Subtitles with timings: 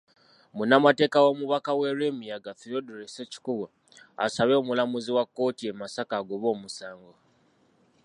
[0.55, 3.65] Munnamateeka w'omubaka we Lwemiyaga, Theodore Ssekikubo,
[4.25, 7.11] asabye omulamuzi wa kkooti e Masaka agobe omusango.